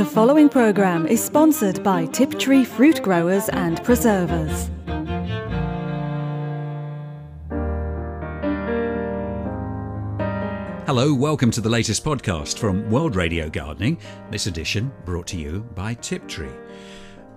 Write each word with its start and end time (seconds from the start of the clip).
The 0.00 0.06
following 0.06 0.48
programme 0.48 1.06
is 1.06 1.22
sponsored 1.22 1.82
by 1.84 2.06
Tiptree 2.06 2.64
Fruit 2.64 3.02
Growers 3.02 3.50
and 3.50 3.84
Preservers. 3.84 4.70
Hello, 10.86 11.12
welcome 11.12 11.50
to 11.50 11.60
the 11.60 11.68
latest 11.68 12.02
podcast 12.02 12.56
from 12.56 12.88
World 12.88 13.14
Radio 13.14 13.50
Gardening. 13.50 13.98
This 14.30 14.46
edition 14.46 14.90
brought 15.04 15.26
to 15.26 15.36
you 15.36 15.68
by 15.74 15.92
Tiptree. 15.92 16.48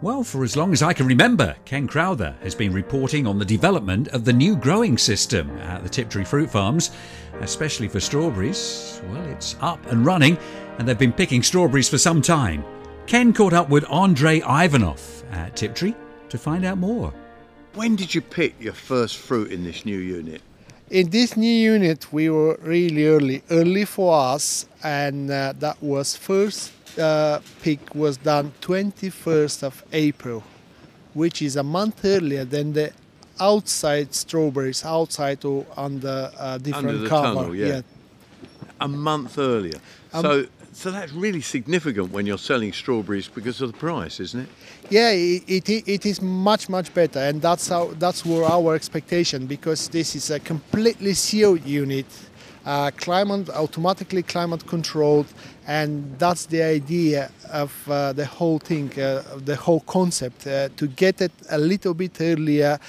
Well, 0.03 0.25
for 0.25 0.43
as 0.43 0.57
long 0.57 0.73
as 0.73 0.83
I 0.83 0.91
can 0.91 1.07
remember, 1.07 1.55
Ken 1.63 1.87
Crowther 1.87 2.35
has 2.43 2.53
been 2.53 2.73
reporting 2.73 3.25
on 3.25 3.39
the 3.39 3.45
development 3.45 4.09
of 4.09 4.25
the 4.25 4.33
new 4.33 4.57
growing 4.57 4.97
system 4.97 5.49
at 5.59 5.81
the 5.81 5.87
Tiptree 5.87 6.25
Fruit 6.25 6.49
Farms, 6.49 6.91
especially 7.39 7.87
for 7.87 8.01
strawberries. 8.01 9.01
Well, 9.07 9.25
it's 9.29 9.55
up 9.61 9.79
and 9.89 10.05
running, 10.05 10.37
and 10.77 10.85
they've 10.85 10.99
been 10.99 11.13
picking 11.13 11.41
strawberries 11.41 11.87
for 11.87 11.97
some 11.97 12.21
time. 12.21 12.65
Ken 13.07 13.31
caught 13.31 13.53
up 13.53 13.69
with 13.69 13.89
Andrei 13.89 14.41
Ivanov 14.41 15.23
at 15.31 15.55
Tiptree 15.55 15.95
to 16.27 16.37
find 16.37 16.65
out 16.65 16.79
more. 16.79 17.13
When 17.75 17.95
did 17.95 18.13
you 18.13 18.19
pick 18.19 18.55
your 18.59 18.73
first 18.73 19.15
fruit 19.15 19.53
in 19.53 19.63
this 19.63 19.85
new 19.85 19.99
unit? 19.99 20.41
In 20.89 21.11
this 21.11 21.37
new 21.37 21.47
unit, 21.47 22.11
we 22.11 22.29
were 22.29 22.59
really 22.61 23.07
early, 23.07 23.41
early 23.49 23.85
for 23.85 24.13
us, 24.13 24.65
and 24.83 25.31
uh, 25.31 25.53
that 25.59 25.81
was 25.81 26.17
first 26.17 26.73
uh, 26.99 27.39
pick 27.61 27.93
was 27.95 28.17
done 28.17 28.51
21st 28.61 29.63
of 29.63 29.83
April, 29.93 30.43
which 31.13 31.41
is 31.41 31.55
a 31.55 31.63
month 31.63 32.03
earlier 32.05 32.45
than 32.45 32.73
the 32.73 32.91
outside 33.39 34.13
strawberries 34.13 34.85
outside 34.85 35.43
or 35.45 35.65
under 35.75 36.31
a 36.39 36.59
different 36.59 36.87
Under 36.87 36.97
the 36.99 37.09
cover. 37.09 37.33
tunnel, 37.39 37.55
yeah. 37.55 37.81
A 38.79 38.87
month 38.87 39.37
earlier. 39.37 39.79
Um, 40.13 40.21
so, 40.21 40.45
so 40.73 40.91
that's 40.91 41.11
really 41.13 41.41
significant 41.41 42.11
when 42.11 42.25
you're 42.25 42.37
selling 42.37 42.73
strawberries 42.73 43.27
because 43.27 43.61
of 43.61 43.71
the 43.71 43.77
price, 43.77 44.19
isn't 44.19 44.41
it? 44.41 44.49
Yeah, 44.89 45.11
it, 45.11 45.69
it, 45.69 45.87
it 45.87 46.05
is 46.05 46.21
much 46.21 46.67
much 46.69 46.93
better, 46.93 47.19
and 47.19 47.41
that's 47.41 47.69
how 47.69 47.91
that's 47.99 48.25
were 48.25 48.43
our 48.43 48.75
expectation 48.75 49.45
because 49.47 49.87
this 49.89 50.15
is 50.15 50.29
a 50.29 50.39
completely 50.39 51.13
sealed 51.13 51.65
unit, 51.65 52.05
uh, 52.65 52.91
climate 52.97 53.49
automatically 53.49 54.23
climate 54.23 54.65
controlled, 54.67 55.27
and 55.67 56.17
that's 56.19 56.45
the 56.47 56.61
idea 56.63 57.29
of 57.51 57.71
uh, 57.89 58.13
the 58.13 58.25
whole 58.25 58.59
thing, 58.59 58.91
uh, 58.99 59.21
the 59.45 59.55
whole 59.55 59.81
concept 59.81 60.47
uh, 60.47 60.69
to 60.77 60.87
get 60.87 61.21
it 61.21 61.31
a 61.49 61.57
little 61.57 61.93
bit 61.93 62.17
earlier, 62.21 62.79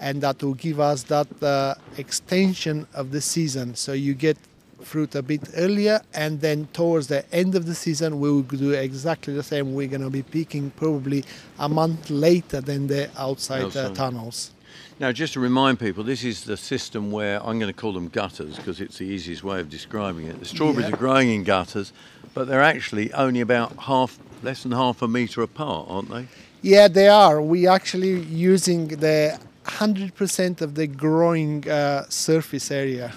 and 0.00 0.20
that 0.22 0.42
will 0.42 0.54
give 0.54 0.78
us 0.80 1.02
that 1.04 1.26
uh, 1.42 1.74
extension 1.98 2.86
of 2.94 3.10
the 3.10 3.20
season. 3.20 3.74
So 3.74 3.92
you 3.92 4.14
get 4.14 4.36
fruit 4.82 5.14
a 5.14 5.22
bit 5.22 5.40
earlier 5.56 5.98
and 6.12 6.42
then 6.42 6.68
towards 6.74 7.06
the 7.06 7.24
end 7.34 7.54
of 7.54 7.64
the 7.64 7.74
season 7.74 8.20
we 8.20 8.30
will 8.30 8.42
do 8.42 8.72
exactly 8.72 9.32
the 9.32 9.42
same 9.42 9.74
we're 9.74 9.88
going 9.88 10.02
to 10.02 10.10
be 10.10 10.22
picking 10.22 10.70
probably 10.72 11.24
a 11.58 11.66
month 11.68 12.10
later 12.10 12.60
than 12.60 12.86
the 12.88 13.08
outside, 13.16 13.62
Uh, 13.62 13.66
Outside. 13.66 13.94
tunnels 13.94 14.50
Now, 15.00 15.12
just 15.12 15.32
to 15.34 15.40
remind 15.40 15.80
people, 15.80 16.04
this 16.04 16.22
is 16.24 16.44
the 16.44 16.56
system 16.56 17.10
where 17.10 17.40
I'm 17.44 17.58
going 17.58 17.72
to 17.72 17.78
call 17.80 17.92
them 17.92 18.08
gutters 18.08 18.56
because 18.56 18.80
it's 18.80 18.98
the 18.98 19.04
easiest 19.04 19.42
way 19.42 19.60
of 19.60 19.68
describing 19.68 20.26
it. 20.26 20.38
The 20.38 20.44
strawberries 20.46 20.88
Yeah. 20.88 20.94
are 20.94 20.98
growing 20.98 21.30
in 21.30 21.44
gutters, 21.44 21.92
but 22.32 22.46
they're 22.46 22.62
actually 22.62 23.12
only 23.12 23.40
about 23.40 23.76
half, 23.80 24.18
less 24.42 24.62
than 24.62 24.72
half 24.72 25.02
a 25.02 25.08
metre 25.08 25.42
apart, 25.42 25.86
aren't 25.88 26.10
they? 26.10 26.26
yeah 26.62 26.88
they 26.88 27.08
are 27.08 27.42
we 27.42 27.66
actually 27.66 28.18
using 28.20 28.88
the 28.88 29.38
100% 29.66 30.62
of 30.62 30.74
the 30.76 30.86
growing 30.86 31.68
uh, 31.68 32.04
surface 32.08 32.70
area 32.70 33.12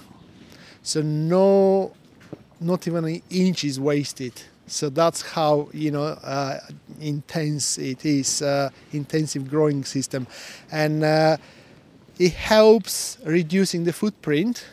so 0.84 1.02
no 1.02 1.94
not 2.60 2.86
even 2.90 3.06
an 3.06 3.22
inch 3.30 3.64
is 3.64 3.80
wasted 3.80 4.34
so 4.68 4.90
that's 4.90 5.22
how 5.22 5.70
you 5.74 5.92
know 5.92 6.04
uh, 6.04 6.60
intense 7.00 7.78
it 7.78 8.06
is 8.06 8.42
uh, 8.42 8.70
intensive 8.92 9.50
growing 9.50 9.84
system 9.84 10.28
and 10.72 11.04
uh, 11.04 11.38
it 12.20 12.34
helps 12.34 13.18
reducing 13.24 13.84
the 13.84 13.94
footprint 13.94 14.66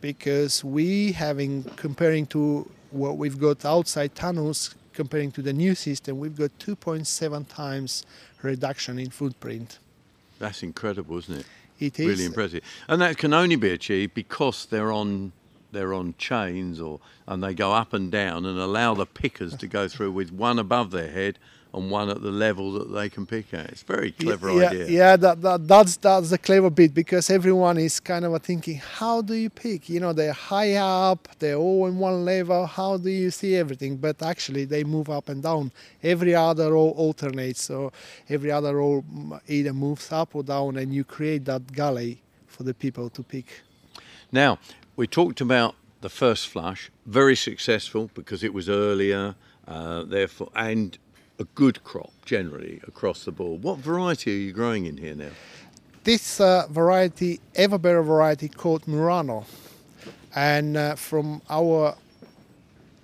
because 0.00 0.64
we 0.64 1.12
having 1.12 1.62
comparing 1.76 2.26
to 2.26 2.68
what 2.90 3.16
we've 3.16 3.38
got 3.38 3.64
outside 3.64 4.14
tunnels 4.14 4.74
comparing 4.92 5.30
to 5.30 5.42
the 5.42 5.52
new 5.52 5.74
system 5.74 6.18
we've 6.18 6.36
got 6.36 6.50
2.7 6.58 7.46
times 7.48 8.04
reduction 8.42 8.98
in 8.98 9.10
footprint 9.10 9.78
That's 10.38 10.62
incredible, 10.64 11.18
isn't 11.18 11.38
it? 11.40 11.46
it 11.78 11.98
is 12.00 12.06
really 12.06 12.24
impressive. 12.24 12.62
And 12.88 13.00
that 13.02 13.16
can 13.16 13.32
only 13.32 13.56
be 13.56 13.70
achieved 13.70 14.14
because 14.14 14.66
they're 14.66 14.92
on 14.92 15.32
they're 15.72 15.94
on 15.94 16.14
chains 16.18 16.80
or 16.80 17.00
and 17.26 17.42
they 17.42 17.54
go 17.54 17.72
up 17.72 17.92
and 17.92 18.10
down 18.10 18.44
and 18.44 18.58
allow 18.58 18.94
the 18.94 19.06
pickers 19.06 19.56
to 19.56 19.66
go 19.66 19.88
through 19.92 20.12
with 20.12 20.30
one 20.30 20.58
above 20.58 20.90
their 20.90 21.10
head 21.10 21.38
and 21.74 21.90
one 21.90 22.10
at 22.10 22.20
the 22.20 22.30
level 22.30 22.72
that 22.72 22.92
they 22.92 23.08
can 23.08 23.24
pick 23.24 23.54
at. 23.54 23.70
It's 23.70 23.82
a 23.82 23.86
very 23.86 24.12
clever 24.12 24.52
yeah, 24.52 24.68
idea. 24.68 24.86
Yeah, 24.88 25.16
that, 25.16 25.40
that, 25.40 25.66
that's 25.66 25.96
that's 25.96 26.30
the 26.30 26.38
clever 26.38 26.70
bit 26.70 26.92
because 26.92 27.30
everyone 27.30 27.78
is 27.78 27.98
kind 27.98 28.24
of 28.24 28.42
thinking, 28.42 28.76
how 28.76 29.22
do 29.22 29.34
you 29.34 29.48
pick? 29.48 29.88
You 29.88 30.00
know, 30.00 30.12
they're 30.12 30.32
high 30.32 30.74
up, 30.74 31.28
they're 31.38 31.56
all 31.56 31.86
in 31.86 31.98
one 31.98 32.24
level. 32.24 32.66
How 32.66 32.98
do 32.98 33.10
you 33.10 33.30
see 33.30 33.56
everything? 33.56 33.96
But 33.96 34.22
actually, 34.22 34.66
they 34.66 34.84
move 34.84 35.08
up 35.08 35.28
and 35.28 35.42
down. 35.42 35.72
Every 36.02 36.34
other 36.34 36.72
row 36.72 36.90
alternates, 36.90 37.62
so 37.62 37.92
every 38.28 38.50
other 38.50 38.76
row 38.76 39.02
either 39.48 39.72
moves 39.72 40.12
up 40.12 40.34
or 40.34 40.42
down, 40.42 40.76
and 40.76 40.92
you 40.92 41.04
create 41.04 41.46
that 41.46 41.72
galley 41.72 42.20
for 42.46 42.64
the 42.64 42.74
people 42.74 43.08
to 43.10 43.22
pick. 43.22 43.46
Now, 44.30 44.58
we 44.96 45.06
talked 45.06 45.40
about 45.40 45.74
the 46.00 46.08
first 46.08 46.48
flush, 46.48 46.90
very 47.06 47.36
successful 47.36 48.10
because 48.14 48.42
it 48.42 48.52
was 48.52 48.68
earlier, 48.68 49.34
uh, 49.68 50.02
therefore, 50.02 50.50
and 50.54 50.98
a 51.38 51.44
good 51.54 51.82
crop 51.84 52.12
generally 52.24 52.80
across 52.86 53.24
the 53.24 53.32
board. 53.32 53.62
What 53.62 53.78
variety 53.78 54.32
are 54.32 54.38
you 54.38 54.52
growing 54.52 54.86
in 54.86 54.96
here 54.96 55.14
now? 55.14 55.30
this 56.04 56.40
uh, 56.40 56.66
variety, 56.68 57.40
ever 57.54 57.78
better 57.78 58.02
variety 58.02 58.48
called 58.48 58.86
Murano. 58.88 59.44
And 60.34 60.76
uh, 60.76 60.96
from 60.96 61.42
our 61.48 61.94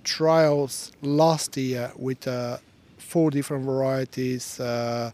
trials 0.03 0.91
last 1.01 1.55
year 1.57 1.91
with 1.95 2.27
uh, 2.27 2.57
four 2.97 3.31
different 3.31 3.65
varieties, 3.65 4.59
uh, 4.59 5.11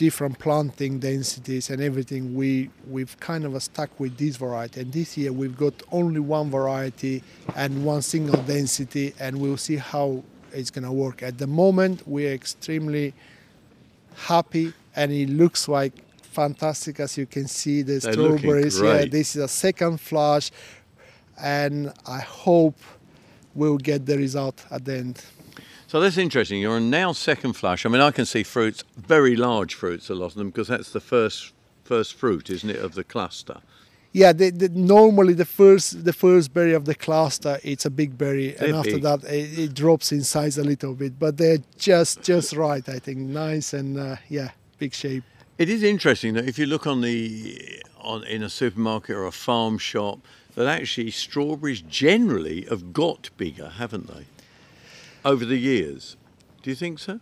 different 0.00 0.38
planting 0.38 0.98
densities 0.98 1.68
and 1.68 1.82
everything, 1.82 2.34
we, 2.34 2.70
we've 2.88 3.20
kind 3.20 3.44
of 3.44 3.62
stuck 3.62 3.90
with 4.00 4.16
this 4.16 4.34
variety. 4.36 4.80
And 4.80 4.90
this 4.90 5.18
year 5.18 5.30
we've 5.30 5.58
got 5.58 5.74
only 5.92 6.20
one 6.20 6.50
variety 6.50 7.22
and 7.54 7.84
one 7.84 8.00
single 8.00 8.42
density, 8.44 9.12
and 9.20 9.38
we'll 9.38 9.58
see 9.58 9.76
how 9.76 10.24
it's 10.54 10.70
going 10.70 10.86
to 10.86 10.90
work. 10.90 11.22
At 11.22 11.36
the 11.36 11.46
moment, 11.46 12.08
we're 12.08 12.32
extremely 12.32 13.12
happy 14.16 14.72
and 14.96 15.12
it 15.12 15.28
looks 15.28 15.68
like 15.68 15.92
fantastic 16.22 16.98
as 16.98 17.18
you 17.18 17.26
can 17.26 17.46
see 17.46 17.82
the 17.82 17.98
They're 17.98 18.12
strawberries 18.12 18.80
yeah 18.80 19.04
this 19.04 19.36
is 19.36 19.42
a 19.42 19.48
second 19.48 20.00
flush 20.00 20.50
and 21.40 21.92
i 22.06 22.20
hope 22.20 22.78
we'll 23.54 23.78
get 23.78 24.06
the 24.06 24.16
result 24.16 24.64
at 24.70 24.84
the 24.84 24.96
end 24.96 25.24
So 25.90 25.98
that's 25.98 26.18
interesting. 26.18 26.60
You're 26.60 26.78
now 26.78 27.10
second 27.10 27.54
flush. 27.54 27.84
I 27.84 27.88
mean, 27.88 28.00
I 28.00 28.12
can 28.12 28.24
see 28.24 28.44
fruits, 28.44 28.84
very 28.96 29.34
large 29.34 29.74
fruits, 29.74 30.08
a 30.08 30.14
lot 30.14 30.26
of 30.26 30.34
them, 30.34 30.50
because 30.50 30.68
that's 30.68 30.92
the 30.92 31.00
first 31.00 31.52
first 31.82 32.14
fruit, 32.14 32.48
isn't 32.48 32.70
it, 32.70 32.76
of 32.76 32.94
the 32.94 33.02
cluster? 33.02 33.56
yeah 34.12 34.32
the, 34.32 34.50
the, 34.50 34.68
normally 34.68 35.34
the 35.34 35.44
first 35.44 36.04
the 36.04 36.12
first 36.12 36.52
berry 36.52 36.74
of 36.74 36.84
the 36.84 36.96
cluster 36.96 37.60
it's 37.62 37.84
a 37.84 37.90
big 37.90 38.18
berry 38.18 38.50
They're 38.50 38.68
and 38.68 38.76
after 38.78 38.94
big. 38.94 39.02
that 39.02 39.22
it, 39.24 39.58
it 39.58 39.74
drops 39.74 40.10
in 40.10 40.24
size 40.24 40.58
a 40.58 40.64
little 40.64 40.94
bit 40.94 41.16
but 41.16 41.36
they're 41.36 41.62
just 41.78 42.20
just 42.22 42.52
right 42.54 42.88
i 42.88 42.98
think 42.98 43.18
nice 43.18 43.72
and 43.72 43.96
uh, 43.96 44.16
yeah 44.28 44.50
big 44.80 44.94
shape 44.94 45.22
It 45.58 45.68
is 45.68 45.84
interesting 45.84 46.34
that 46.34 46.48
if 46.48 46.58
you 46.58 46.66
look 46.66 46.88
on 46.88 47.02
the 47.02 47.82
on 48.00 48.24
in 48.24 48.42
a 48.42 48.48
supermarket 48.48 49.14
or 49.14 49.26
a 49.26 49.32
farm 49.32 49.78
shop, 49.78 50.18
that 50.54 50.66
actually 50.66 51.10
strawberries 51.10 51.82
generally 51.82 52.62
have 52.68 52.92
got 52.92 53.30
bigger, 53.36 53.68
haven't 53.68 54.06
they? 54.08 54.24
Over 55.24 55.44
the 55.44 55.56
years, 55.58 56.16
do 56.62 56.70
you 56.70 56.76
think 56.76 56.98
so? 56.98 57.20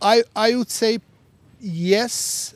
I 0.00 0.22
I 0.34 0.54
would 0.54 0.70
say 0.70 0.98
yes 1.60 2.54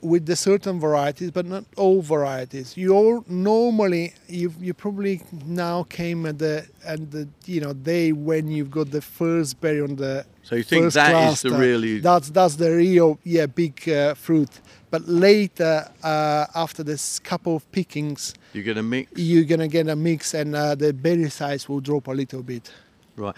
with 0.00 0.26
the 0.26 0.36
certain 0.36 0.78
varieties, 0.78 1.30
but 1.32 1.44
not 1.44 1.64
all 1.76 2.02
varieties. 2.02 2.76
You 2.76 2.94
all 2.94 3.24
normally 3.28 4.14
you 4.28 4.54
you 4.60 4.74
probably 4.74 5.20
now 5.44 5.82
came 5.84 6.24
at 6.26 6.38
the 6.38 6.66
at 6.84 7.10
the 7.10 7.28
you 7.46 7.60
know 7.60 7.72
day 7.72 8.12
when 8.12 8.48
you've 8.48 8.70
got 8.70 8.90
the 8.90 9.00
first 9.02 9.60
berry 9.60 9.80
on 9.80 9.96
the 9.96 10.24
So 10.44 10.54
you 10.56 10.62
think 10.62 10.92
that 10.92 11.32
is 11.32 11.42
the 11.42 11.48
cluster. 11.50 11.60
really 11.60 12.00
that's 12.00 12.30
that's 12.30 12.56
the 12.56 12.70
real 12.70 13.18
yeah 13.24 13.46
big 13.46 13.88
uh, 13.88 14.14
fruit. 14.14 14.60
But 14.90 15.06
later 15.08 15.90
uh, 16.02 16.46
after 16.54 16.82
this 16.82 17.18
couple 17.18 17.56
of 17.56 17.70
pickings, 17.72 18.34
you 18.54 18.62
get 18.62 18.78
a 18.78 18.82
mix, 18.82 19.10
you're 19.16 19.44
gonna 19.44 19.68
get 19.68 19.88
a 19.88 19.96
mix, 19.96 20.32
and 20.32 20.54
uh, 20.54 20.74
the 20.74 20.92
berry 20.92 21.28
size 21.28 21.68
will 21.68 21.80
drop 21.80 22.06
a 22.06 22.12
little 22.12 22.42
bit. 22.42 22.70
Right? 23.18 23.36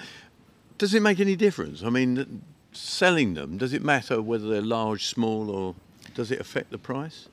Does 0.78 0.94
it 0.94 1.02
make 1.02 1.20
any 1.20 1.36
difference? 1.36 1.82
I 1.82 1.90
mean, 1.90 2.42
selling 2.72 3.34
them 3.34 3.58
does 3.58 3.72
it 3.72 3.82
matter 3.82 4.22
whether 4.22 4.48
they're 4.48 4.62
large, 4.62 5.06
small, 5.06 5.50
or 5.50 5.74
does 6.14 6.30
it 6.30 6.40
affect 6.40 6.70
the 6.70 6.78
price? 6.78 7.28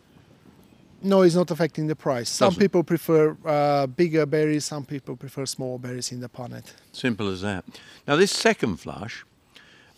No, 1.01 1.21
it's 1.21 1.35
not 1.35 1.51
affecting 1.51 1.85
the 1.87 1.95
price. 1.95 2.27
Some 2.27 2.47
Doesn't. 2.49 2.59
people 2.61 2.83
prefer 2.83 3.37
uh, 3.45 3.85
bigger 3.85 4.25
berries, 4.25 4.65
some 4.65 4.83
people 4.83 5.15
prefer 5.15 5.45
small 5.45 5.77
berries 5.77 6.11
in 6.11 6.21
the 6.21 6.29
punnet. 6.29 6.73
Simple 6.91 7.29
as 7.29 7.41
that. 7.41 7.63
Now, 8.07 8.15
this 8.15 8.31
second 8.31 8.77
flush, 8.77 9.23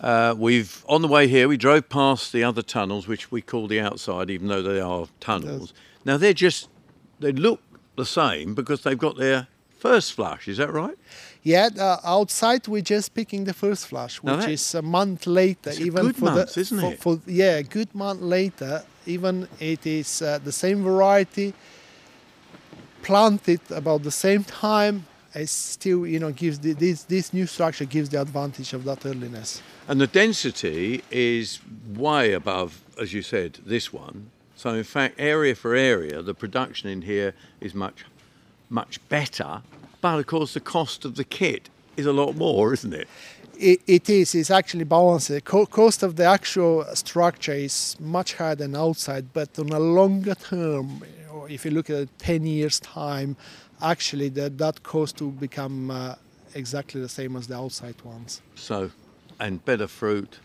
Uh, 0.01 0.33
we've 0.37 0.85
on 0.87 1.01
the 1.01 1.09
way 1.09 1.27
here. 1.27 1.47
We 1.49 1.57
drove 1.57 1.89
past 1.89 2.31
the 2.31 2.41
other 2.41 2.61
tunnels, 2.63 3.05
which 3.07 3.31
we 3.31 3.41
call 3.41 3.67
the 3.67 3.81
outside, 3.81 4.29
even 4.29 4.47
though 4.47 4.61
they 4.63 4.79
are 4.79 5.07
tunnels. 5.19 5.73
Now 6.05 6.17
they're 6.17 6.41
just 6.47 6.69
they 7.19 7.33
look 7.33 7.59
the 7.97 8.05
same 8.05 8.55
because 8.55 8.83
they've 8.83 8.97
got 8.97 9.17
their 9.17 9.47
first 9.79 10.13
flush. 10.13 10.47
Is 10.47 10.57
that 10.57 10.71
right? 10.71 10.97
Yeah, 11.43 11.69
uh, 11.79 11.97
outside 12.03 12.67
we're 12.67 12.81
just 12.81 13.13
picking 13.13 13.45
the 13.45 13.53
first 13.53 13.87
flush, 13.87 14.17
which 14.21 14.39
that- 14.39 14.49
is 14.49 14.75
a 14.75 14.81
month 14.81 15.25
later. 15.25 15.71
Even 15.71 16.05
good 16.07 16.15
for 16.15 16.25
month, 16.25 16.53
the, 16.53 16.61
isn't 16.61 16.79
for, 16.79 16.93
it? 16.93 17.01
For, 17.01 17.19
yeah, 17.25 17.57
a 17.57 17.63
good 17.63 17.93
month 17.95 18.21
later. 18.21 18.83
Even 19.05 19.47
it 19.59 19.85
is 19.85 20.21
uh, 20.21 20.39
the 20.43 20.51
same 20.51 20.83
variety, 20.83 21.53
planted 23.01 23.61
about 23.69 24.03
the 24.03 24.11
same 24.11 24.43
time. 24.43 25.05
It 25.33 25.49
still, 25.49 26.05
you 26.07 26.19
know, 26.19 26.31
gives 26.31 26.59
the, 26.59 26.73
this 26.73 27.03
this 27.03 27.33
new 27.33 27.47
structure 27.47 27.85
gives 27.85 28.09
the 28.09 28.19
advantage 28.21 28.73
of 28.73 28.83
that 28.83 29.05
earliness. 29.05 29.61
And 29.87 30.01
the 30.01 30.07
density 30.07 31.03
is 31.09 31.59
way 31.95 32.33
above, 32.33 32.81
as 32.99 33.13
you 33.13 33.21
said, 33.21 33.59
this 33.65 33.93
one. 33.93 34.31
So 34.55 34.73
in 34.73 34.83
fact, 34.83 35.15
area 35.17 35.55
for 35.55 35.73
area, 35.73 36.21
the 36.21 36.33
production 36.33 36.89
in 36.89 37.03
here 37.03 37.33
is 37.61 37.73
much, 37.73 38.05
much 38.69 38.99
better. 39.09 39.61
But 40.01 40.19
of 40.19 40.27
course, 40.27 40.53
the 40.53 40.59
cost 40.59 41.05
of 41.05 41.15
the 41.15 41.23
kit 41.23 41.69
is 41.97 42.05
a 42.05 42.13
lot 42.13 42.35
more, 42.35 42.73
isn't 42.73 42.93
it? 42.93 43.07
It, 43.57 43.81
it 43.87 44.09
is. 44.09 44.35
It's 44.35 44.51
actually 44.51 44.85
balanced. 44.85 45.27
The 45.27 45.41
co- 45.41 45.65
cost 45.65 46.01
of 46.01 46.15
the 46.15 46.23
actual 46.23 46.85
structure 46.95 47.53
is 47.53 47.97
much 47.99 48.35
higher 48.35 48.55
than 48.55 48.75
outside, 48.75 49.33
but 49.33 49.59
on 49.59 49.69
a 49.69 49.79
longer 49.79 50.35
term, 50.35 51.03
or 51.33 51.49
if 51.49 51.65
you 51.65 51.71
look 51.71 51.89
at 51.89 52.07
10 52.19 52.45
years 52.45 52.79
time, 52.79 53.35
actually 53.81 54.29
that 54.29 54.57
that 54.57 54.83
cost 54.83 55.21
will 55.21 55.31
become 55.31 55.91
uh, 55.91 56.15
exactly 56.55 57.01
the 57.01 57.09
same 57.09 57.35
as 57.35 57.47
the 57.47 57.55
outside 57.55 58.01
ones. 58.03 58.41
So, 58.55 58.91
and 59.39 59.63
better 59.65 59.87
fruit, 59.87 60.39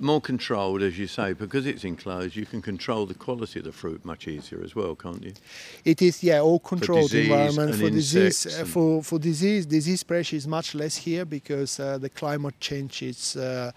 more 0.00 0.20
controlled, 0.20 0.82
as 0.82 0.98
you 0.98 1.06
say, 1.06 1.32
because 1.32 1.66
it's 1.66 1.84
enclosed. 1.84 2.36
You 2.36 2.46
can 2.46 2.62
control 2.62 3.06
the 3.06 3.14
quality 3.14 3.58
of 3.60 3.64
the 3.64 3.72
fruit 3.72 4.04
much 4.04 4.28
easier 4.28 4.62
as 4.62 4.74
well, 4.74 4.94
can't 4.94 5.22
you? 5.22 5.32
It 5.84 6.02
is 6.02 6.22
yeah, 6.22 6.40
all 6.40 6.58
controlled 6.58 7.10
disease 7.10 7.28
environment 7.30 7.74
for 7.76 7.90
disease. 7.90 8.46
uh, 8.46 8.64
for 8.64 9.02
for 9.02 9.18
disease, 9.18 9.66
disease 9.66 10.02
pressure 10.02 10.36
is 10.36 10.46
much 10.46 10.74
less 10.74 10.96
here 10.96 11.24
because 11.24 11.78
uh, 11.80 11.98
the 11.98 12.08
climate 12.08 12.58
change 12.60 13.02
is 13.02 13.36
uh, 13.36 13.72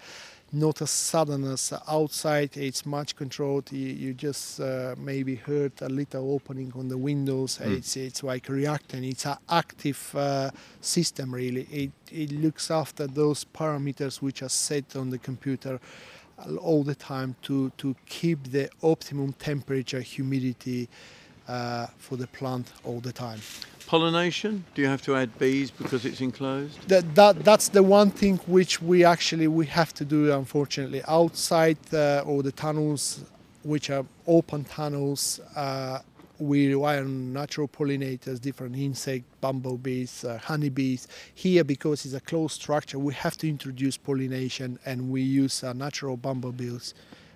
not 0.52 0.80
as 0.80 0.90
sudden 0.90 1.44
as 1.44 1.72
outside. 1.86 2.56
It's 2.56 2.86
much 2.86 3.16
controlled. 3.16 3.70
You, 3.70 3.88
you 3.88 4.14
just 4.14 4.60
uh, 4.60 4.94
maybe 4.98 5.36
heard 5.36 5.72
a 5.80 5.88
little 5.88 6.32
opening 6.32 6.72
on 6.74 6.88
the 6.88 6.98
windows. 6.98 7.58
Mm. 7.58 7.78
It's 7.78 7.96
it's 7.96 8.22
like 8.22 8.48
reacting. 8.48 9.04
It's 9.04 9.26
an 9.26 9.36
active 9.48 10.14
uh, 10.14 10.50
system 10.80 11.34
really. 11.34 11.62
It 11.70 11.92
it 12.10 12.32
looks 12.32 12.70
after 12.70 13.06
those 13.06 13.44
parameters 13.44 14.22
which 14.22 14.42
are 14.42 14.48
set 14.48 14.96
on 14.96 15.10
the 15.10 15.18
computer 15.18 15.80
all 16.60 16.82
the 16.84 16.94
time 16.94 17.34
to 17.42 17.70
to 17.78 17.94
keep 18.06 18.50
the 18.50 18.70
optimum 18.82 19.32
temperature, 19.34 20.00
humidity 20.00 20.88
uh, 21.48 21.86
for 21.98 22.16
the 22.16 22.26
plant 22.26 22.72
all 22.84 23.00
the 23.00 23.12
time. 23.12 23.40
Pollination? 23.88 24.66
Do 24.74 24.82
you 24.82 24.88
have 24.88 25.00
to 25.02 25.16
add 25.16 25.38
bees 25.38 25.70
because 25.70 26.04
it's 26.04 26.20
enclosed? 26.20 26.86
That, 26.88 27.14
that 27.14 27.42
that's 27.42 27.68
the 27.70 27.82
one 27.82 28.10
thing 28.10 28.36
which 28.46 28.82
we 28.82 29.02
actually 29.02 29.48
we 29.48 29.64
have 29.64 29.94
to 29.94 30.04
do 30.04 30.30
unfortunately 30.30 31.00
outside 31.08 31.78
uh, 31.94 32.22
or 32.26 32.42
the 32.42 32.52
tunnels 32.52 33.24
which 33.62 33.88
are 33.88 34.04
open 34.26 34.64
tunnels 34.64 35.40
uh, 35.56 36.00
we 36.38 36.68
rely 36.68 36.98
on 36.98 37.32
natural 37.32 37.66
pollinators 37.66 38.38
different 38.38 38.76
insect 38.76 39.24
bumblebees 39.40 40.22
uh, 40.22 40.36
honeybees 40.36 41.08
here 41.34 41.64
because 41.64 42.04
it's 42.04 42.14
a 42.14 42.20
closed 42.20 42.60
structure 42.60 42.98
we 42.98 43.14
have 43.14 43.38
to 43.38 43.48
introduce 43.48 43.96
pollination 43.96 44.78
and 44.84 45.10
we 45.10 45.22
use 45.22 45.64
uh, 45.64 45.72
natural 45.72 46.18
bumblebees 46.18 46.92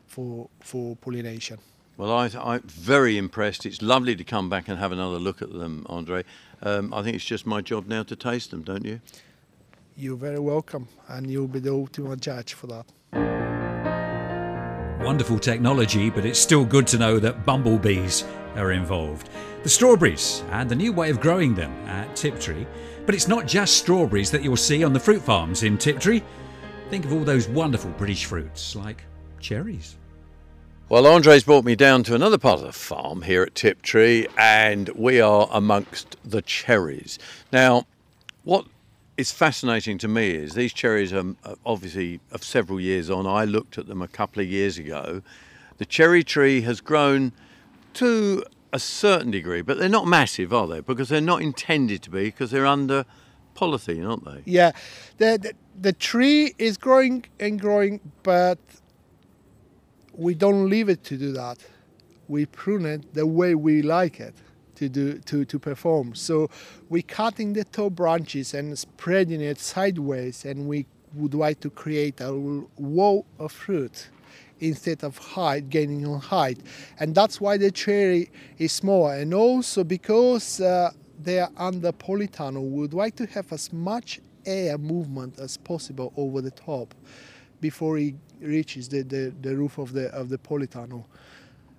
for 0.06 0.50
for 0.60 0.96
pollination 0.96 1.58
Well, 1.97 2.12
I, 2.12 2.31
I'm 2.41 2.62
very 2.62 3.19
impressed. 3.19 3.67
It's 3.67 3.83
lovely 3.83 4.17
to 4.17 4.25
come 4.25 4.49
back 4.49 4.69
and 4.69 4.79
have 4.79 4.93
another 4.93 5.19
look 5.19 5.43
at 5.43 5.53
them, 5.53 5.87
Andre. 5.89 6.25
Um, 6.62 6.93
I 6.94 7.03
think 7.03 7.17
it's 7.17 7.25
just 7.25 7.47
my 7.47 7.61
job 7.61 7.87
now 7.87 8.03
to 8.05 8.17
taste 8.17 8.50
them, 8.50 8.62
don't 8.62 8.85
you? 8.85 9.00
you're 9.97 10.17
very 10.17 10.39
welcome 10.39 10.89
and 11.09 11.31
you'll 11.31 11.49
be 11.49 11.59
the 11.59 11.73
ultimate 11.73 12.21
judge 12.21 12.55
for 12.55 12.67
that 12.67 12.87
Wonderful 15.05 15.39
technology, 15.41 16.11
but 16.11 16.25
it's 16.25 16.39
still 16.39 16.65
good 16.65 16.87
to 16.87 16.97
know 16.97 17.19
that 17.19 17.44
bumblebees 17.44 18.25
are 18.55 18.71
involved. 18.71 19.31
The 19.65 19.69
strawberries 19.69 20.45
and 20.53 20.71
the 20.71 20.77
new 20.77 20.93
way 20.93 21.11
of 21.11 21.21
growing 21.21 21.56
them 21.56 21.73
at 21.88 22.15
Tiptree. 22.15 22.65
But 23.05 23.17
it's 23.17 23.27
not 23.27 23.49
just 23.49 23.79
strawberries 23.79 24.31
that 24.31 24.45
you'll 24.45 24.56
see 24.56 24.85
on 24.85 24.93
the 24.93 25.00
fruit 25.00 25.21
farms 25.21 25.65
in 25.65 25.77
Tiptree. 25.77 26.23
Think 26.88 27.05
of 27.05 27.12
all 27.12 27.25
those 27.25 27.49
wonderful 27.49 27.91
British 27.91 28.27
fruits 28.27 28.77
like 28.77 29.03
cherries. 29.41 29.97
Well, 30.93 31.06
Andre's 31.06 31.43
brought 31.43 31.65
me 31.65 31.75
down 31.75 32.03
to 32.03 32.15
another 32.15 32.37
part 32.37 32.61
of 32.61 32.67
the 32.67 32.73
farm 32.73 33.23
here 33.23 33.43
at 33.43 33.55
Tiptree, 33.55 34.27
and 34.37 34.91
we 34.91 35.23
are 35.23 35.49
amongst 35.50 36.19
the 36.23 36.43
cherries. 36.43 37.19
Now, 37.50 37.87
what 38.44 38.67
is 39.17 39.33
fascinating 39.33 39.97
to 39.97 40.09
me 40.09 40.33
is 40.33 40.53
these 40.53 40.75
cherries 40.75 41.11
are 41.15 41.35
uh, 41.47 41.55
obviously 41.65 42.21
of 42.31 42.44
several 42.44 42.79
years 42.79 43.09
on. 43.09 43.27
I 43.27 43.47
looked 43.47 43.79
at 43.79 43.87
them 43.87 44.03
a 44.03 44.06
couple 44.06 44.43
of 44.43 44.49
years 44.49 44.77
ago. 44.77 45.23
The 45.79 45.87
cherry 45.87 46.23
tree 46.23 46.61
has 46.61 46.83
grown 46.83 47.33
to 47.95 48.45
a 48.71 48.79
certain 48.79 49.31
degree, 49.31 49.62
but 49.62 49.79
they're 49.79 49.88
not 49.88 50.06
massive, 50.06 50.53
are 50.53 50.67
they? 50.67 50.81
Because 50.81 51.09
they're 51.09 51.23
not 51.23 51.41
intended 51.41 52.03
to 52.03 52.11
be, 52.11 52.25
because 52.25 52.50
they're 52.50 52.67
under 52.67 53.06
polythene, 53.56 54.06
aren't 54.06 54.27
they? 54.27 54.43
Yeah, 54.45 54.73
the, 55.17 55.38
the 55.41 55.55
the 55.81 55.93
tree 55.95 56.55
is 56.59 56.77
growing 56.77 57.25
and 57.41 57.59
growing, 57.59 58.00
but 58.23 58.59
we 60.14 60.35
don't 60.35 60.69
leave 60.69 60.88
it 60.88 61.05
to 61.05 61.17
do 61.17 61.32
that. 61.32 61.59
We 62.29 62.47
prune 62.47 62.87
it 62.87 63.14
the 63.14 63.26
way 63.26 63.55
we 63.55 63.82
like 63.82 64.20
it 64.20 64.35
to 64.76 64.88
do 64.88 65.19
to, 65.19 65.44
to 65.44 65.59
perform. 65.59 66.14
So 66.14 66.50
we're 66.88 67.03
cutting 67.03 67.53
the 67.53 67.64
top 67.64 67.93
branches 67.93 68.55
and 68.55 68.79
spreading 68.79 69.41
it 69.41 69.59
sideways, 69.59 70.44
and 70.44 70.67
we 70.67 70.87
would 71.14 71.35
like 71.35 71.61
to 71.61 71.70
create 71.70 72.20
a 72.20 72.32
wall 72.76 73.26
of 73.38 73.53
fruit 73.53 74.09
instead 74.61 75.03
of 75.03 75.19
height 75.19 75.69
gaining 75.69 76.06
on 76.06 76.20
height 76.20 76.59
and 77.00 77.14
that's 77.14 77.41
why 77.41 77.56
the 77.56 77.70
cherry 77.70 78.31
is 78.59 78.73
smaller 78.73 79.14
and 79.14 79.35
also 79.35 79.82
because 79.82 80.61
uh, 80.61 80.91
they 81.20 81.41
are 81.41 81.50
under 81.56 81.91
polytunnel 81.91 82.62
we 82.70 82.81
would 82.81 82.94
like 82.94 83.17
to 83.17 83.26
have 83.26 83.53
as 83.53 83.73
much 83.73 84.20
air 84.47 84.79
movement 84.79 85.38
as 85.41 85.56
possible 85.56 86.12
over 86.17 86.41
the 86.41 86.50
top 86.50 86.94
before 87.61 87.99
it 87.99 88.14
reaches 88.42 88.88
the, 88.88 89.02
the, 89.02 89.32
the 89.40 89.56
roof 89.56 89.78
of 89.78 89.92
the 89.92 90.08
of 90.14 90.28
the 90.28 90.38
polytunnel 90.38 91.04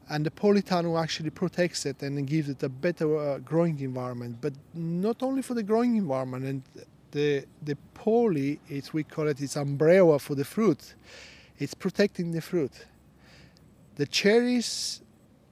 and 0.10 0.26
the 0.26 0.32
polytunnel 0.32 1.02
actually 1.02 1.30
protects 1.30 1.86
it 1.86 2.02
and 2.02 2.28
gives 2.28 2.50
it 2.50 2.62
a 2.64 2.70
better 2.70 3.18
uh, 3.18 3.40
growing 3.40 3.80
environment 3.80 4.38
but 4.42 4.54
not 4.74 5.24
only 5.24 5.42
for 5.42 5.54
the 5.54 5.64
growing 5.64 5.96
environment 5.96 6.46
and 6.46 6.64
the 7.12 7.46
the 7.64 7.76
poly 7.94 8.60
is 8.70 8.94
we 8.94 9.04
call 9.04 9.28
it 9.28 9.40
its 9.42 9.56
umbrella 9.56 10.20
for 10.20 10.36
the 10.36 10.46
fruit 10.46 10.96
it's 11.60 11.74
protecting 11.74 12.32
the 12.32 12.42
fruit. 12.42 12.72
The 13.96 14.06
cherries 14.06 15.02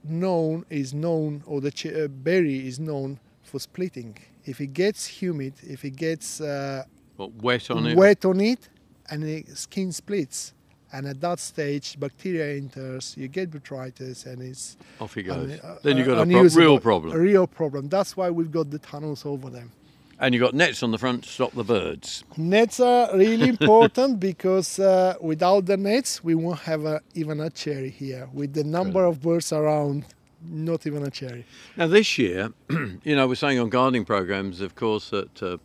known 0.04 0.64
is 0.68 0.92
known, 0.92 1.42
or 1.46 1.60
the 1.60 1.70
ch- 1.70 1.86
uh, 1.86 2.08
berry 2.08 2.66
is 2.66 2.80
known 2.80 3.20
for 3.42 3.60
splitting. 3.60 4.18
If 4.44 4.60
it 4.60 4.72
gets 4.72 5.06
humid, 5.06 5.54
if 5.62 5.84
it 5.84 5.96
gets 5.96 6.40
uh, 6.40 6.84
What, 7.16 7.32
wet 7.34 7.70
on 7.70 7.86
it? 7.86 7.96
wet 7.96 8.24
on 8.24 8.40
it, 8.40 8.68
and 9.08 9.22
the 9.22 9.44
skin 9.54 9.92
splits, 9.92 10.54
and 10.92 11.06
at 11.06 11.20
that 11.20 11.40
stage 11.40 11.98
bacteria 11.98 12.56
enters, 12.56 13.14
you 13.16 13.28
get 13.28 13.50
botrytis, 13.50 14.26
and 14.26 14.42
it's 14.42 14.76
Off 15.00 15.14
he 15.14 15.22
goes. 15.22 15.52
un- 15.52 15.60
uh, 15.62 15.78
then 15.82 15.96
you've 15.96 16.06
got 16.06 16.18
a 16.22 16.26
pro- 16.26 16.42
real 16.42 16.78
A 17.12 17.18
real 17.18 17.46
problem. 17.46 17.88
That's 17.88 18.16
why 18.16 18.30
we've 18.30 18.50
got 18.52 18.70
the 18.70 18.78
tunnels 18.78 19.24
over 19.24 19.50
them. 19.50 19.72
And 20.20 20.34
you've 20.34 20.42
got 20.42 20.54
nets 20.54 20.82
on 20.84 20.92
the 20.92 20.98
front 20.98 21.24
to 21.24 21.28
stop 21.30 21.52
the 21.52 21.64
birds. 21.64 22.22
Nets 22.36 22.78
are 22.78 23.16
really 23.16 23.48
important 23.48 24.20
because 24.30 24.78
uh, 24.78 25.14
without 25.20 25.66
the 25.66 25.76
nets, 25.76 26.22
we 26.22 26.34
won't 26.36 26.60
have 26.60 26.84
a, 26.84 27.00
even 27.14 27.40
a 27.40 27.50
cherry 27.50 27.90
here. 27.90 28.28
With 28.32 28.52
the 28.54 28.62
number 28.62 29.04
of 29.04 29.20
birds 29.20 29.52
around, 29.52 30.04
not 30.44 30.86
even 30.86 31.02
a 31.04 31.10
cherry. 31.10 31.44
Now, 31.76 31.88
this 31.88 32.18
year, 32.18 32.52
you 32.70 33.16
know, 33.16 33.26
we're 33.26 33.34
saying 33.34 33.58
on 33.58 33.68
gardening 33.68 34.04
programs, 34.04 34.60
of 34.60 34.74
course, 34.76 35.10
that 35.10 35.42
a 35.42 35.58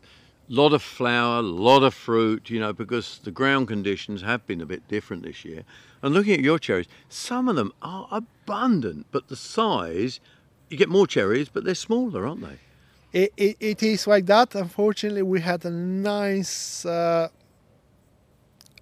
lot 0.48 0.74
of 0.74 0.82
flower, 0.82 1.42
lot 1.42 1.84
of 1.84 1.94
fruit, 1.94 2.50
you 2.50 2.60
know, 2.60 2.74
because 2.74 3.20
the 3.24 3.32
ground 3.32 3.68
conditions 3.68 4.22
have 4.22 4.46
been 4.48 4.62
a 4.62 4.66
bit 4.66 4.88
different 4.88 5.24
this 5.24 5.44
year. 5.44 5.64
And 6.02 6.14
looking 6.14 6.34
at 6.34 6.42
your 6.42 6.60
cherries, 6.60 6.88
some 7.10 7.48
of 7.50 7.56
them 7.56 7.74
are 7.82 8.08
abundant, 8.12 9.08
but 9.12 9.28
the 9.28 9.36
size, 9.36 10.20
you 10.70 10.78
get 10.78 10.90
more 10.90 11.08
cherries, 11.08 11.50
but 11.50 11.64
they're 11.64 11.76
smaller, 11.76 12.26
aren't 12.28 12.42
they? 12.42 12.60
It, 13.14 13.34
it, 13.38 13.58
it 13.60 13.84
is 13.84 14.06
like 14.06 14.26
that. 14.28 14.54
Unfortunately, 14.56 15.22
we 15.22 15.42
had 15.42 15.66
a 15.66 15.70
nice, 15.70 16.86
uh, 16.86 17.30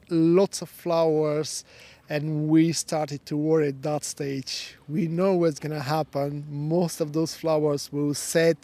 lots 0.10 0.62
of 0.62 0.70
flowers, 0.70 1.64
and 2.10 2.48
we 2.48 2.72
started 2.72 3.26
to 3.28 3.38
worry 3.38 3.70
at 3.70 3.82
that 3.84 4.04
stage. 4.04 4.76
We 4.88 5.08
know 5.08 5.34
what's 5.36 5.60
gonna 5.60 5.80
happen. 5.80 6.46
Most 6.50 7.02
of 7.02 7.14
those 7.14 7.34
flowers 7.34 7.92
will 7.92 8.14
set, 8.14 8.58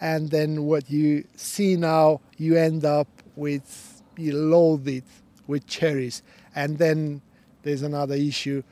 and 0.00 0.30
then 0.30 0.64
what 0.64 0.90
you 0.90 1.24
see 1.36 1.76
now, 1.76 2.20
you 2.38 2.56
end 2.56 2.84
up 2.84 3.08
with 3.36 4.02
you 4.16 4.34
load 4.34 4.86
it 4.88 5.04
with 5.46 5.66
cherries. 5.66 6.22
And 6.54 6.78
then 6.78 7.22
there's 7.62 7.82
another 7.82 8.14
issue. 8.14 8.62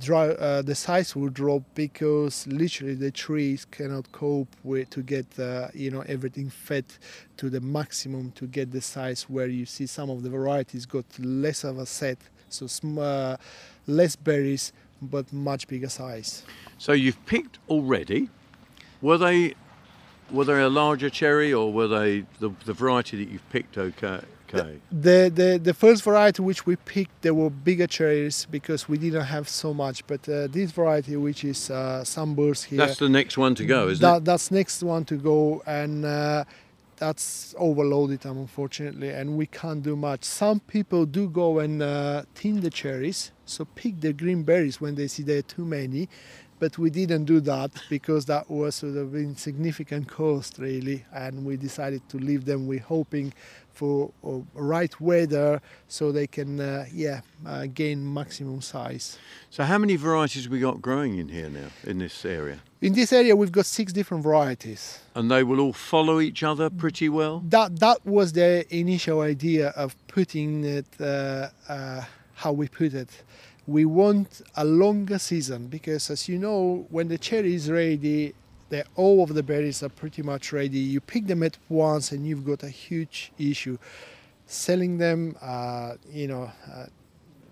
Dry, 0.00 0.28
uh, 0.30 0.62
the 0.62 0.74
size 0.74 1.14
will 1.14 1.28
drop 1.28 1.62
because 1.74 2.46
literally 2.48 2.94
the 2.94 3.12
trees 3.12 3.64
cannot 3.64 4.10
cope 4.10 4.48
with 4.64 4.90
to 4.90 5.02
get 5.02 5.38
uh, 5.38 5.68
you 5.72 5.92
know 5.92 6.00
everything 6.08 6.50
fed 6.50 6.84
to 7.36 7.48
the 7.48 7.60
maximum 7.60 8.32
to 8.32 8.46
get 8.46 8.72
the 8.72 8.80
size 8.80 9.22
where 9.30 9.46
you 9.46 9.64
see 9.66 9.86
some 9.86 10.10
of 10.10 10.24
the 10.24 10.30
varieties 10.30 10.84
got 10.84 11.04
less 11.20 11.62
of 11.62 11.78
a 11.78 11.86
set 11.86 12.18
so 12.48 12.66
sm- 12.66 12.98
uh, 12.98 13.36
less 13.86 14.16
berries 14.16 14.72
but 15.00 15.32
much 15.32 15.68
bigger 15.68 15.88
size 15.88 16.42
So 16.78 16.92
you've 16.92 17.24
picked 17.26 17.60
already. 17.68 18.30
Were 19.00 19.16
they 19.16 19.54
were 20.30 20.44
they 20.44 20.60
a 20.60 20.68
larger 20.68 21.10
cherry 21.10 21.52
or 21.52 21.72
were 21.72 21.88
they 21.88 22.24
the, 22.40 22.50
the 22.64 22.72
variety 22.72 23.22
that 23.22 23.30
you've 23.30 23.48
picked 23.50 23.78
okay? 23.78 24.20
okay? 24.48 24.78
The, 24.90 25.30
the 25.34 25.60
the 25.62 25.74
first 25.74 26.02
variety 26.02 26.42
which 26.42 26.66
we 26.66 26.76
picked, 26.76 27.22
there 27.22 27.34
were 27.34 27.50
bigger 27.50 27.86
cherries 27.86 28.46
because 28.50 28.88
we 28.88 28.98
didn't 28.98 29.24
have 29.24 29.48
so 29.48 29.74
much. 29.74 30.06
But 30.06 30.28
uh, 30.28 30.46
this 30.48 30.70
variety, 30.70 31.16
which 31.16 31.44
is 31.44 31.70
uh, 31.70 32.04
sunburst 32.04 32.66
here, 32.66 32.78
That's 32.78 32.98
the 32.98 33.08
next 33.08 33.38
one 33.38 33.54
to 33.56 33.64
go, 33.64 33.88
isn't 33.88 34.02
that, 34.02 34.18
it? 34.18 34.24
that's 34.24 34.50
next 34.50 34.82
one 34.82 35.04
to 35.06 35.16
go, 35.16 35.62
and 35.66 36.04
uh, 36.04 36.44
that's 36.96 37.54
overloaded, 37.58 38.24
unfortunately, 38.24 39.10
and 39.10 39.36
we 39.36 39.46
can't 39.46 39.82
do 39.82 39.96
much. 39.96 40.24
Some 40.24 40.60
people 40.60 41.06
do 41.06 41.28
go 41.28 41.58
and 41.60 41.82
uh, 41.82 42.24
tin 42.34 42.60
the 42.60 42.70
cherries, 42.70 43.32
so 43.44 43.64
pick 43.64 44.00
the 44.00 44.12
green 44.12 44.42
berries 44.42 44.80
when 44.80 44.94
they 44.94 45.06
see 45.06 45.22
there 45.22 45.38
are 45.38 45.42
too 45.42 45.64
many. 45.64 46.08
But 46.58 46.76
we 46.76 46.90
didn't 46.90 47.24
do 47.24 47.40
that 47.40 47.70
because 47.88 48.26
that 48.26 48.50
was 48.50 48.76
sort 48.76 48.96
of 48.96 49.14
insignificant 49.14 50.08
cost, 50.08 50.58
really, 50.58 51.04
and 51.14 51.44
we 51.44 51.56
decided 51.56 52.02
to 52.08 52.18
leave 52.18 52.44
them. 52.46 52.66
We're 52.66 52.80
hoping 52.80 53.32
for 53.72 54.10
uh, 54.24 54.38
right 54.54 55.00
weather 55.00 55.60
so 55.86 56.10
they 56.10 56.26
can, 56.26 56.58
uh, 56.58 56.84
yeah, 56.92 57.20
uh, 57.46 57.66
gain 57.72 58.12
maximum 58.12 58.60
size. 58.60 59.18
So 59.50 59.62
how 59.62 59.78
many 59.78 59.94
varieties 59.94 60.48
we 60.48 60.58
got 60.58 60.82
growing 60.82 61.18
in 61.18 61.28
here 61.28 61.48
now 61.48 61.68
in 61.84 61.98
this 61.98 62.24
area? 62.24 62.58
In 62.80 62.94
this 62.94 63.12
area, 63.12 63.36
we've 63.36 63.52
got 63.52 63.66
six 63.66 63.92
different 63.92 64.24
varieties. 64.24 64.98
And 65.14 65.30
they 65.30 65.44
will 65.44 65.60
all 65.60 65.72
follow 65.72 66.18
each 66.18 66.42
other 66.42 66.70
pretty 66.70 67.08
well. 67.08 67.42
that 67.50 67.78
that 67.78 68.04
was 68.04 68.32
the 68.32 68.66
initial 68.70 69.20
idea 69.20 69.68
of 69.76 69.94
putting 70.08 70.64
it 70.64 70.86
uh, 71.00 71.48
uh, 71.68 72.02
how 72.34 72.52
we 72.52 72.66
put 72.68 72.94
it 72.94 73.10
we 73.68 73.84
want 73.84 74.42
a 74.56 74.64
longer 74.64 75.18
season 75.18 75.66
because 75.68 76.10
as 76.10 76.28
you 76.28 76.38
know 76.38 76.86
when 76.90 77.08
the 77.08 77.18
cherry 77.18 77.54
is 77.54 77.70
ready 77.70 78.34
the, 78.70 78.84
all 78.96 79.22
of 79.22 79.34
the 79.34 79.42
berries 79.42 79.82
are 79.82 79.88
pretty 79.88 80.22
much 80.22 80.52
ready 80.52 80.78
you 80.78 81.00
pick 81.00 81.26
them 81.26 81.42
at 81.42 81.56
once 81.68 82.10
and 82.10 82.26
you've 82.26 82.44
got 82.44 82.62
a 82.62 82.68
huge 82.68 83.30
issue 83.38 83.78
selling 84.46 84.98
them 84.98 85.36
uh, 85.40 85.94
you 86.10 86.26
know 86.26 86.50
uh, 86.72 86.86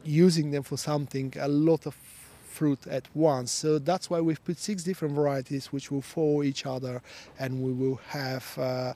using 0.05 0.51
them 0.51 0.63
for 0.63 0.77
something 0.77 1.33
a 1.39 1.49
lot 1.49 1.87
of 1.87 1.95
fruit 1.95 2.87
at 2.87 3.07
once 3.15 3.53
so 3.53 3.79
that's 3.79 4.09
why 4.09 4.19
we've 4.19 4.43
put 4.45 4.59
six 4.59 4.83
different 4.83 5.15
varieties 5.15 5.67
which 5.67 5.93
will 5.93 6.03
follow 6.03 6.43
each 6.43 6.65
other 6.65 7.03
and 7.39 7.63
we 7.63 7.73
will 7.73 8.01
have 8.09 8.59
uh, 8.59 8.95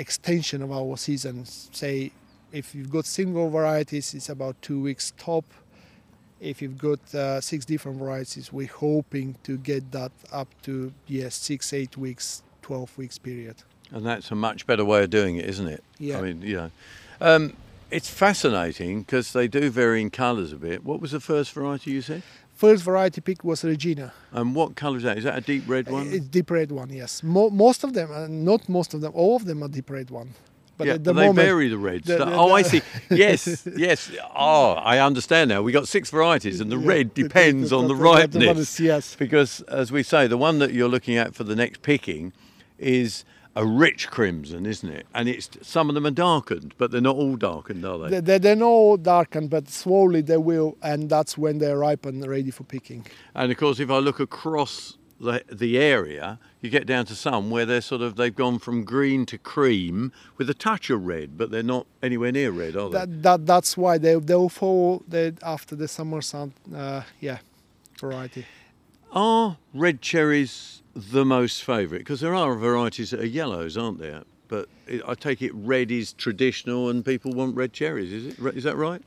extension 0.00 0.62
of 0.62 0.72
our 0.72 0.96
season. 0.96 1.44
Say, 1.44 2.10
if 2.52 2.74
you've 2.74 2.90
got 2.90 3.04
single 3.04 3.50
varieties, 3.50 4.14
it's 4.14 4.30
about 4.30 4.60
two 4.62 4.80
weeks 4.80 5.12
top. 5.16 5.44
If 6.40 6.62
you've 6.62 6.78
got 6.78 7.14
uh, 7.14 7.40
six 7.40 7.64
different 7.64 7.98
varieties, 7.98 8.52
we're 8.52 8.66
hoping 8.66 9.36
to 9.42 9.58
get 9.58 9.92
that 9.92 10.12
up 10.32 10.48
to 10.62 10.92
yes, 11.06 11.34
six, 11.34 11.72
eight 11.72 11.96
weeks, 11.96 12.42
twelve 12.62 12.96
weeks 12.96 13.18
period. 13.18 13.56
And 13.90 14.06
that's 14.06 14.30
a 14.30 14.34
much 14.34 14.66
better 14.66 14.84
way 14.84 15.02
of 15.04 15.10
doing 15.10 15.36
it, 15.36 15.44
isn't 15.46 15.66
it? 15.66 15.84
Yeah. 15.98 16.18
I 16.18 16.22
mean, 16.22 16.42
you 16.42 16.56
know. 16.56 16.70
Um, 17.20 17.52
it's 17.90 18.08
fascinating 18.08 19.00
because 19.00 19.32
they 19.32 19.48
do 19.48 19.68
vary 19.68 20.00
in 20.00 20.10
colours 20.10 20.52
a 20.52 20.56
bit. 20.56 20.84
What 20.84 21.00
was 21.00 21.10
the 21.10 21.20
first 21.20 21.52
variety 21.52 21.90
you 21.90 22.02
said? 22.02 22.22
First 22.54 22.84
variety 22.84 23.20
pick 23.20 23.42
was 23.42 23.64
Regina. 23.64 24.12
And 24.32 24.54
what 24.54 24.76
colour 24.76 24.98
is 24.98 25.02
that? 25.02 25.18
Is 25.18 25.24
that 25.24 25.38
a 25.38 25.40
deep 25.40 25.64
red 25.66 25.90
one? 25.90 26.06
It's 26.06 26.26
deep 26.26 26.50
red 26.50 26.70
one, 26.70 26.90
yes. 26.90 27.22
Mo- 27.22 27.50
most 27.50 27.84
of 27.84 27.94
them, 27.94 28.12
uh, 28.12 28.26
not 28.28 28.68
most 28.68 28.94
of 28.94 29.00
them, 29.00 29.12
all 29.14 29.36
of 29.36 29.44
them 29.44 29.62
are 29.62 29.68
deep 29.68 29.90
red 29.90 30.10
one. 30.10 30.34
But 30.80 30.86
yeah, 30.86 30.92
the 30.94 31.12
they 31.12 31.26
moment, 31.26 31.36
vary 31.36 31.68
the 31.68 31.76
reds. 31.78 32.06
the- 32.06 32.16
The- 32.16 32.34
oh, 32.34 32.52
I 32.52 32.62
see. 32.62 32.80
Yes, 33.10 33.66
yes. 33.76 34.10
Oh, 34.34 34.72
I 34.72 34.98
understand 34.98 35.50
now. 35.50 35.60
We 35.62 35.72
got 35.72 35.86
six 35.88 36.08
varieties, 36.10 36.58
and 36.60 36.72
the 36.72 36.78
Yeah, 36.78 36.88
red 36.88 37.14
depends 37.14 37.70
on 37.72 37.86
the 37.86 37.94
ripeness. 37.94 38.80
yes. 38.80 39.14
Because, 39.14 39.60
as 39.62 39.92
we 39.92 40.02
say, 40.02 40.26
the 40.26 40.38
one 40.38 40.58
that 40.60 40.72
you're 40.72 40.88
looking 40.88 41.16
at 41.18 41.34
for 41.34 41.44
the 41.44 41.54
next 41.54 41.82
picking 41.82 42.32
is 42.78 43.24
a 43.54 43.66
rich 43.66 44.08
crimson, 44.08 44.64
isn't 44.64 44.88
it? 44.88 45.06
And 45.12 45.28
it's 45.28 45.50
some 45.60 45.88
of 45.90 45.94
them 45.94 46.06
are 46.06 46.10
darkened, 46.12 46.72
but 46.78 46.92
they're 46.92 47.00
not 47.00 47.16
all 47.16 47.36
darkened, 47.36 47.84
are 47.84 47.98
they? 47.98 48.08
They, 48.08 48.20
they, 48.20 48.38
they're 48.38 48.56
not 48.56 48.66
all 48.66 48.96
darkened, 48.96 49.50
but 49.50 49.68
slowly 49.68 50.22
they 50.22 50.36
will, 50.38 50.78
and 50.82 51.10
that's 51.10 51.36
when 51.36 51.58
they're 51.58 51.76
ripe 51.76 52.06
and 52.06 52.24
ready 52.26 52.50
for 52.52 52.64
picking. 52.64 53.04
And 53.34 53.50
of 53.52 53.58
course, 53.58 53.80
if 53.80 53.90
I 53.90 53.98
look 53.98 54.18
across 54.20 54.96
the, 55.20 55.44
the 55.52 55.78
area, 55.78 56.38
you 56.60 56.70
get 56.70 56.86
down 56.86 57.04
to 57.06 57.14
some 57.14 57.50
where 57.50 57.66
they're 57.66 57.80
sort 57.80 58.00
of 58.00 58.16
they've 58.16 58.34
gone 58.34 58.58
from 58.58 58.84
green 58.84 59.26
to 59.26 59.38
cream 59.38 60.12
with 60.38 60.48
a 60.48 60.54
touch 60.54 60.88
of 60.90 61.06
red, 61.06 61.36
but 61.36 61.50
they're 61.50 61.62
not 61.62 61.86
anywhere 62.02 62.32
near 62.32 62.50
red, 62.50 62.74
are 62.74 62.88
they? 62.88 62.98
That, 62.98 63.22
that 63.22 63.46
that's 63.46 63.76
why 63.76 63.98
they 63.98 64.14
they'll 64.14 64.48
fall 64.48 65.02
the, 65.06 65.36
after 65.42 65.76
the 65.76 65.88
summer 65.88 66.22
sun. 66.22 66.54
Uh, 66.74 67.02
yeah, 67.20 67.38
variety. 67.98 68.46
Are 69.12 69.58
red 69.74 70.00
cherries 70.00 70.82
the 70.94 71.24
most 71.24 71.64
favourite? 71.64 72.00
Because 72.00 72.20
there 72.20 72.34
are 72.34 72.54
varieties 72.54 73.10
that 73.10 73.20
are 73.20 73.26
yellows, 73.26 73.76
aren't 73.76 73.98
there? 73.98 74.22
But 74.48 74.68
I 75.06 75.14
take 75.14 75.42
it 75.42 75.52
red 75.54 75.90
is 75.90 76.12
traditional, 76.14 76.88
and 76.88 77.04
people 77.04 77.32
want 77.32 77.56
red 77.56 77.72
cherries. 77.72 78.12
Is 78.12 78.26
it? 78.26 78.56
Is 78.56 78.64
that 78.64 78.76
right? 78.76 79.02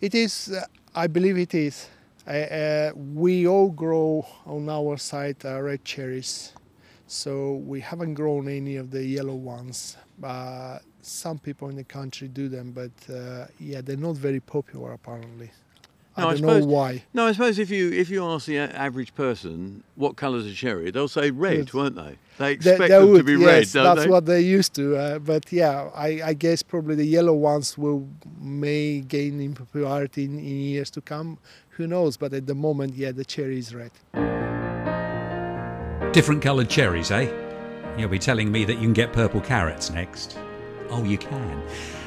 It 0.00 0.14
is. 0.14 0.52
Uh, 0.52 0.64
I 0.94 1.06
believe 1.06 1.38
it 1.38 1.54
is. 1.54 1.88
Uh, 2.34 2.92
we 2.94 3.46
all 3.48 3.70
grow 3.70 4.24
on 4.46 4.68
our 4.68 4.96
side 4.96 5.36
uh, 5.44 5.60
red 5.60 5.84
cherries, 5.84 6.52
so 7.06 7.54
we 7.66 7.80
haven't 7.80 8.14
grown 8.14 8.46
any 8.48 8.76
of 8.76 8.90
the 8.90 9.04
yellow 9.04 9.34
ones. 9.34 9.96
Uh, 10.22 10.78
some 11.02 11.38
people 11.38 11.68
in 11.70 11.76
the 11.76 11.84
country 11.84 12.28
do 12.28 12.48
them, 12.48 12.70
but 12.72 12.92
uh, 13.12 13.46
yeah, 13.58 13.80
they're 13.80 13.96
not 13.96 14.16
very 14.16 14.38
popular 14.40 14.92
apparently. 14.92 15.50
No, 16.18 16.24
I 16.24 16.26
I 16.26 16.30
don't 16.32 16.36
suppose- 16.38 16.66
know 16.66 16.72
why. 16.72 17.02
No, 17.14 17.26
I 17.26 17.32
suppose 17.32 17.58
if 17.58 17.70
you 17.70 17.90
if 17.92 18.10
you 18.10 18.24
ask 18.24 18.46
the 18.46 18.58
average 18.58 19.14
person 19.14 19.82
what 19.96 20.16
colour's 20.16 20.46
a 20.46 20.52
cherry, 20.52 20.90
they'll 20.92 21.08
say 21.08 21.30
red, 21.32 21.58
Yes. 21.66 21.74
won't 21.74 21.96
they? 21.96 22.16
They 22.38 22.44
They- 22.46 22.52
expect 22.52 22.78
they 22.80 22.88
them 22.88 23.06
to 23.06 23.12
would, 23.12 23.26
be 23.26 23.32
yes, 23.32 23.74
red, 23.74 23.82
don't 23.84 23.84
that's 23.96 24.04
they? 24.06 24.10
what 24.10 24.26
they 24.26 24.40
used 24.40 24.74
to. 24.74 24.96
Uh, 24.96 25.18
but 25.18 25.50
yeah, 25.52 25.88
I, 25.94 26.20
I 26.30 26.32
guess 26.34 26.62
probably 26.62 26.94
the 26.96 27.06
yellow 27.06 27.32
ones 27.34 27.76
will 27.78 28.06
may 28.40 29.00
gain 29.00 29.40
in 29.40 29.54
popularity 29.54 30.24
in, 30.24 30.38
in 30.38 30.56
years 30.60 30.90
to 30.90 31.00
come. 31.00 31.38
Who 31.80 31.86
knows? 31.86 32.18
But 32.18 32.34
at 32.34 32.46
the 32.46 32.54
moment, 32.54 32.94
yeah, 32.94 33.10
the 33.10 33.24
cherry 33.24 33.58
is 33.58 33.74
red. 33.74 33.90
Different 36.12 36.42
coloured 36.42 36.68
cherries, 36.68 37.10
eh? 37.10 37.32
You'll 37.96 38.10
be 38.10 38.18
telling 38.18 38.52
me 38.52 38.66
that 38.66 38.74
you 38.74 38.80
can 38.80 38.92
get 38.92 39.14
purple 39.14 39.40
carrots 39.40 39.88
next. 39.88 40.38
Oh, 40.90 41.02
you 41.04 41.16
can. 41.16 41.62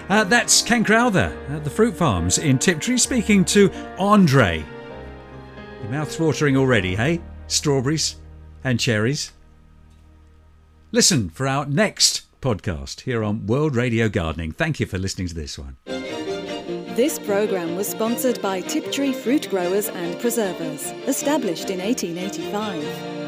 Uh, 0.10 0.26
that's 0.26 0.62
Ken 0.62 0.84
Crowther 0.84 1.36
at 1.50 1.64
the 1.64 1.72
Fruit 1.72 1.96
Farms 1.96 2.38
in 2.38 2.60
Tiptree 2.60 3.00
speaking 3.00 3.44
to 3.46 3.72
Andre. 3.98 4.64
Your 5.82 5.92
mouth's 5.92 6.20
watering 6.20 6.56
already, 6.56 6.96
hey? 6.96 7.20
Strawberries 7.48 8.18
and 8.64 8.80
cherries. 8.80 9.32
Listen 10.92 11.32
for 11.32 11.48
our 11.48 11.66
next 11.66 12.28
podcast 12.42 13.02
here 13.02 13.24
on 13.24 13.48
World 13.48 13.76
Radio 13.76 14.08
Gardening. 14.08 14.52
Thank 14.52 14.80
you 14.80 14.86
for 14.86 15.00
listening 15.00 15.30
to 15.30 15.34
this 15.34 15.58
one. 15.58 15.78
This 16.96 17.18
programme 17.18 17.76
was 17.76 17.88
sponsored 17.88 18.40
by 18.40 18.62
Tiptree 18.62 19.14
Fruit 19.14 19.50
Growers 19.50 19.90
and 19.90 20.20
Preservers, 20.20 20.92
established 21.08 21.72
in 21.72 21.80
1885. 21.80 23.23